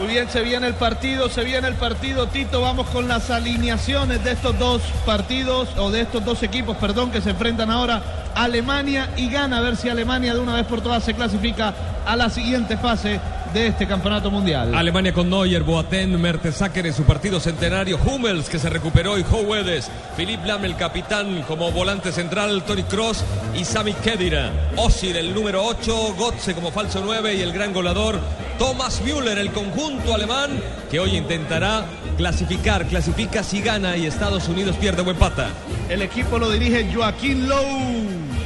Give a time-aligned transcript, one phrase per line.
[0.00, 2.62] Muy bien, se viene el partido, se viene el partido, Tito.
[2.62, 7.20] Vamos con las alineaciones de estos dos partidos, o de estos dos equipos, perdón, que
[7.20, 8.02] se enfrentan ahora.
[8.34, 11.74] Alemania y gana, a ver si Alemania de una vez por todas se clasifica
[12.06, 13.20] a la siguiente fase
[13.52, 14.74] de este campeonato mundial.
[14.74, 19.90] Alemania con Neuer, Boateng, Mertesacker en su partido centenario, Hummels que se recuperó y Howedes,
[20.16, 23.24] Philipp Lam el capitán como volante central, Tony Cross
[23.58, 28.20] y Sami Khedira, Osil el número 8, Gotze como falso 9 y el gran goleador
[28.58, 30.50] Thomas Müller, el conjunto alemán
[30.90, 31.84] que hoy intentará
[32.16, 35.48] clasificar, clasifica si gana y Estados Unidos pierde o empata.
[35.88, 38.39] El equipo lo dirige Joaquín Lowe.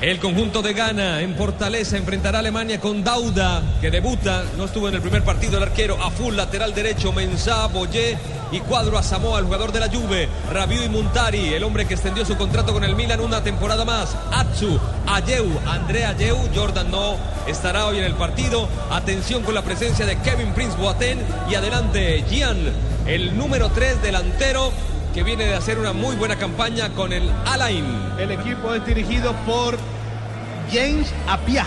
[0.00, 4.88] El conjunto de Ghana en Fortaleza enfrentará a Alemania con Dauda, que debuta, no estuvo
[4.88, 8.16] en el primer partido el arquero, a full lateral derecho, Mensah, Boyé
[8.50, 11.92] y cuadro a Samoa, el jugador de la Juve, Rabiu y Muntari, el hombre que
[11.92, 17.16] extendió su contrato con el Milan una temporada más, Atsu, Ayeu, Andrea Ayeu, Jordan no
[17.46, 21.18] estará hoy en el partido, atención con la presencia de Kevin Prince Boateng
[21.50, 22.56] y adelante Gian,
[23.06, 24.72] el número 3 delantero
[25.14, 27.84] que viene de hacer una muy buena campaña con el Alain.
[28.18, 29.76] El equipo es dirigido por
[30.72, 31.66] James Apia.